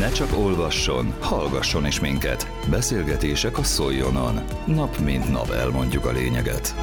[0.00, 2.50] Ne csak olvasson, hallgasson is minket.
[2.70, 4.40] Beszélgetések a Szoljonon.
[4.66, 6.74] Nap mint nap elmondjuk a lényeget.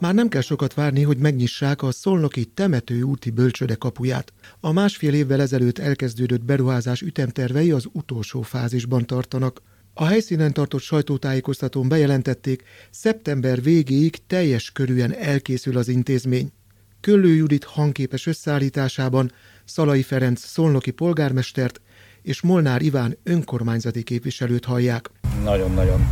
[0.00, 4.32] Már nem kell sokat várni, hogy megnyissák a szolnoki temető úti bölcsöde kapuját.
[4.60, 9.62] A másfél évvel ezelőtt elkezdődött beruházás ütemtervei az utolsó fázisban tartanak.
[9.94, 16.52] A helyszínen tartott sajtótájékoztatón bejelentették, szeptember végéig teljes körűen elkészül az intézmény.
[17.00, 19.32] Köllő Judit hangképes összeállításában
[19.64, 21.80] Szalai Ferenc szolnoki polgármestert
[22.22, 25.10] és Molnár Iván önkormányzati képviselőt hallják.
[25.44, 26.06] Nagyon-nagyon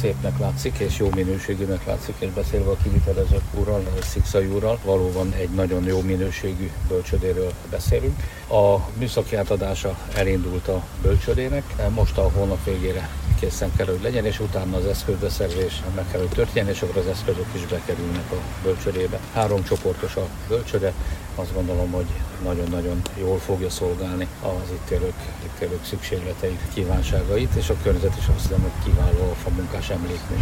[0.00, 5.50] szépnek látszik, és jó minőségűnek látszik, és beszélve a kivitelező úrral, Szikszai úrral, valóban egy
[5.50, 8.16] nagyon jó minőségű bölcsödéről beszélünk.
[8.48, 13.08] A műszaki átadása elindult a bölcsödének, most a hónap végére
[13.44, 17.06] készen kell, hogy legyen, és utána az eszközbeszerzés meg kell, hogy történjen, és akkor az
[17.06, 19.18] eszközök is bekerülnek a bölcsödébe.
[19.32, 20.92] Három csoportos a bölcsöde,
[21.34, 22.06] azt gondolom, hogy
[22.42, 28.26] nagyon-nagyon jól fogja szolgálni az itt élők, itt élők szükségleteit, kívánságait, és a környezet is
[28.34, 30.36] azt hiszem, hogy kiváló a munkás emlékmű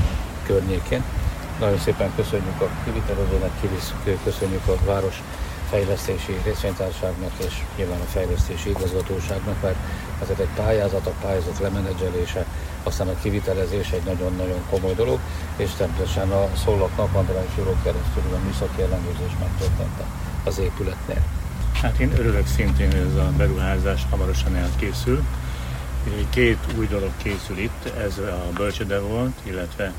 [0.47, 1.03] környékén.
[1.61, 3.51] Nagyon szépen köszönjük a kivitelezőnek,
[4.25, 5.23] köszönjük a város
[5.73, 9.77] fejlesztési részvénytárságnak és nyilván a fejlesztési igazgatóságnak, mert
[10.23, 12.47] ez egy pályázat, a pályázat lemenedzselése,
[12.83, 15.19] aztán a kivitelezés egy nagyon-nagyon komoly dolog,
[15.57, 20.03] és természetesen a szólak napandra és keresztül a műszaki ellenőrzés megtörtént
[20.45, 21.23] az épületnél.
[21.83, 25.23] Hát én örülök szintén, hogy ez a beruházás hamarosan elkészül.
[26.31, 29.93] Két új dolog készül itt, ez a bölcsöde volt, illetve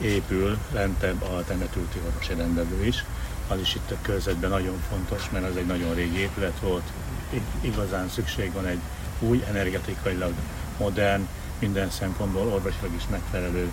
[0.00, 3.04] épül lentebb a temetülti orvosi rendelő is.
[3.50, 6.92] Az is itt a körzetben nagyon fontos, mert az egy nagyon régi épület volt.
[7.60, 8.78] Igazán szükség van egy
[9.20, 10.32] új, energetikailag
[10.78, 13.70] modern, minden szempontból orvosilag is megfelelő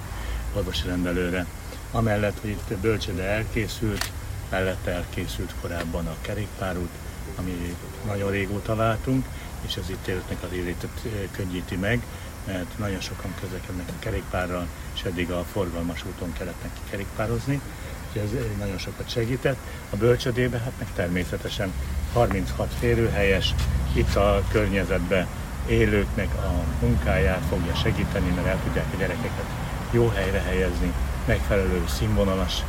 [0.53, 1.45] orvosi rendelőre.
[1.92, 4.11] Amellett, hogy itt bölcsöde elkészült,
[4.50, 6.89] mellette elkészült korábban a kerékpárút,
[7.36, 7.75] ami
[8.06, 9.25] nagyon régóta váltunk,
[9.66, 12.02] és ez itt élőknek az életet könnyíti meg,
[12.48, 17.62] mert nagyon sokan közlekednek a kerékpárral, és eddig a forgalmas úton kellett neki kerékpározni,
[18.08, 19.58] úgyhogy ez nagyon sokat segített.
[19.90, 21.72] A bölcsödébe hát meg természetesen
[22.13, 23.53] 36 férőhelyes,
[23.94, 25.28] itt a környezetben
[25.68, 29.46] élőknek a munkáját fogja segíteni, mert el tudják a gyerekeket
[29.91, 30.94] jó helyre helyezni,
[31.25, 32.63] megfelelő színvonalas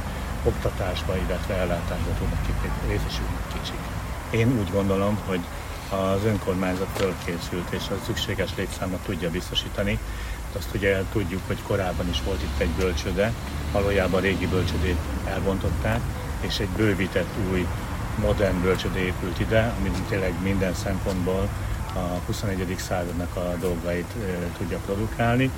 [0.45, 2.47] oktatásba, illetve ellátásba tudnak
[2.87, 3.79] részesülni kicsik.
[4.31, 5.41] Én úgy gondolom, hogy
[5.91, 9.99] az önkormányzat fölkészült és a szükséges létszámot tudja biztosítani.
[10.57, 13.33] Azt ugye tudjuk, hogy korábban is volt itt egy bölcsöde,
[13.73, 16.01] valójában a régi bölcsödét elbontották,
[16.41, 17.67] és egy bővített új
[18.21, 21.49] modern bölcsöde épült ide, ami tényleg minden szempontból
[21.95, 22.75] a 21.
[22.79, 24.13] századnak a dolgait
[24.59, 25.51] tudja produkálni.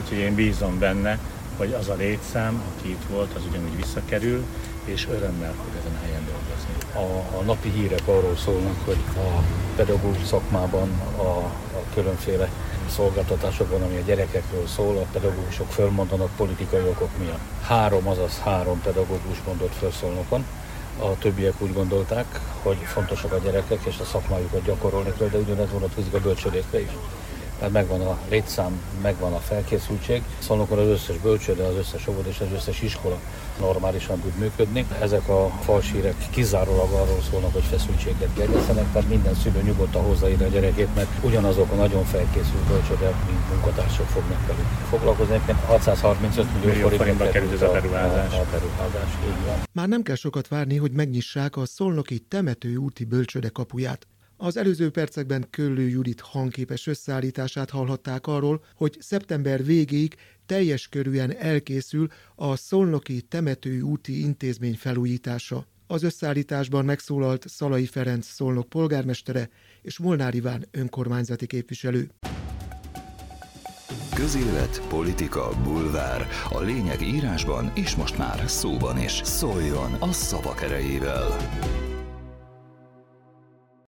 [0.00, 1.18] Úgyhogy én bízom benne,
[1.56, 4.44] hogy az a létszám, aki itt volt, az ugyanúgy visszakerül,
[4.86, 6.74] és örömmel fog ezen a helyen dolgozni.
[6.94, 9.42] A, a napi hírek arról szólnak, hogy a
[9.76, 11.28] pedagógus szakmában a,
[11.78, 12.48] a különféle
[12.90, 17.40] szolgáltatásokban, ami a gyerekekről szól, a pedagógusok fölmondanak politikai okok miatt.
[17.62, 20.44] Három, azaz három pedagógus mondott felszólnokon,
[20.98, 25.70] a többiek úgy gondolták, hogy fontosak a gyerekek és a szakmájukat gyakorolni kell, de ugyanez
[25.72, 26.90] vonatkozik a bölcsödékre is
[27.58, 30.22] tehát megvan a létszám, megvan a felkészültség.
[30.38, 33.18] Szolnokon az összes bölcsőde, az összes óvod és az összes iskola
[33.60, 34.86] normálisan tud működni.
[35.00, 40.48] Ezek a falsírek kizárólag arról szólnak, hogy feszültséget gerjesztenek, tehát minden szülő nyugodtan hozzáírja a
[40.48, 45.40] gyerekét, mert ugyanazok a nagyon felkészült bölcsödek, mint munkatársak fognak velük foglalkozni.
[45.66, 48.32] 635 millió forintba került ez a beruházás.
[48.32, 49.56] A, a beruházás, így van.
[49.72, 54.06] Már nem kell sokat várni, hogy megnyissák a szolnoki temető úti bölcsöde kapuját.
[54.36, 60.14] Az előző percekben Köllő Judit hangképes összeállítását hallhatták arról, hogy szeptember végéig
[60.46, 65.66] teljes körűen elkészül a Szolnoki Temető úti intézmény felújítása.
[65.86, 69.48] Az összeállításban megszólalt Szalai Ferenc Szolnok polgármestere
[69.82, 72.10] és Molnár Iván önkormányzati képviselő.
[74.14, 76.26] Közélet, politika, bulvár.
[76.50, 79.20] A lényeg írásban és most már szóban is.
[79.24, 81.36] Szóljon a szavak erejével!